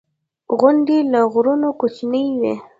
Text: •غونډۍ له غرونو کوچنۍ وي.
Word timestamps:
•غونډۍ 0.59 0.99
له 1.11 1.19
غرونو 1.31 1.69
کوچنۍ 1.79 2.27
وي. 2.41 2.53